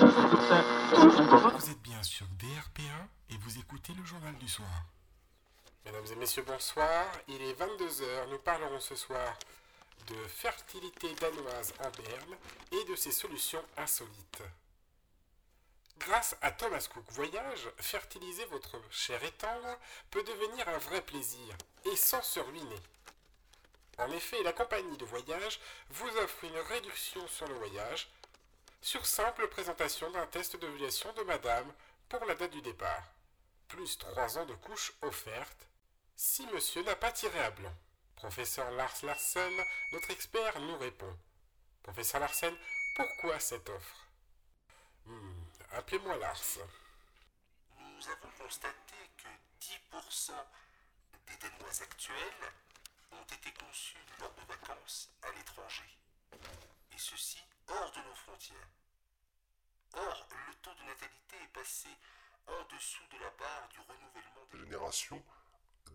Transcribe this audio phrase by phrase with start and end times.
[0.00, 4.84] Vous êtes bien sur DRP1 et vous écoutez le journal du soir.
[5.84, 7.04] Mesdames et messieurs, bonsoir.
[7.26, 8.30] Il est 22h.
[8.30, 9.36] Nous parlerons ce soir
[10.06, 12.36] de fertilité danoise en Berne
[12.70, 14.42] et de ses solutions insolites.
[15.98, 19.34] Grâce à Thomas Cook Voyage, fertiliser votre chair et
[20.12, 22.80] peut devenir un vrai plaisir et sans se ruiner.
[23.98, 25.58] En effet, la compagnie de voyage
[25.90, 28.08] vous offre une réduction sur le voyage
[28.80, 31.72] sur simple présentation d'un test d'ovulation de madame
[32.08, 33.02] pour la date du départ,
[33.68, 35.66] plus 3 ans de couche offerte
[36.16, 37.74] si monsieur n'a pas tiré à blanc.
[38.16, 39.52] Professeur Lars Larsen,
[39.92, 41.16] notre expert, nous répond.
[41.82, 42.56] Professeur Larsen,
[42.96, 44.06] pourquoi cette offre?
[45.06, 45.42] Hmm,
[45.72, 46.42] Appelez-moi Lars.
[47.78, 49.28] Nous avons constaté que
[49.64, 50.32] 10%
[51.28, 52.52] des Danois actuels
[53.12, 55.98] ont été conçus lors de vacances à l'étranger.
[56.92, 57.97] Et ceci hors de
[59.94, 61.88] Or, le taux de natalité est passé
[62.46, 65.22] en dessous de la barre du renouvellement des générations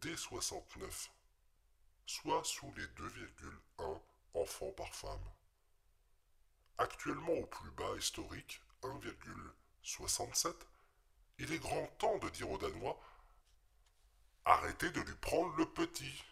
[0.00, 1.10] dès 69,
[2.06, 4.00] soit sous les 2,1
[4.34, 5.32] enfants par femme.
[6.78, 10.54] Actuellement au plus bas historique, 1,67,
[11.38, 13.00] il est grand temps de dire aux Danois
[14.44, 16.24] Arrêtez de lui prendre le petit.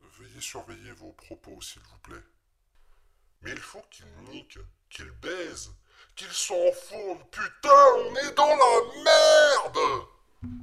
[0.00, 2.22] Veuillez surveiller vos propos, s'il vous plaît.
[3.42, 4.58] Mais il faut qu'il nique,
[4.90, 5.70] qu'il baise,
[6.14, 7.20] qu'il s'enfourne.
[7.30, 10.06] Putain, on est dans la merde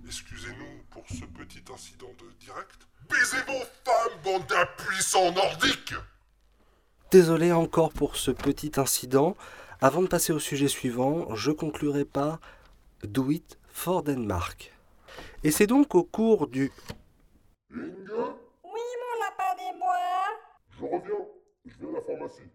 [0.06, 2.88] Excusez-nous pour ce petit incident de direct.
[3.10, 5.96] Baisez vos femmes, bande d'impuissants nordiques
[7.12, 9.36] Désolé encore pour ce petit incident.
[9.82, 12.40] Avant de passer au sujet suivant, je conclurai par
[13.04, 14.72] Do it for Denmark.
[15.44, 16.72] Et c'est donc au cours du.
[22.14, 22.47] Como assim?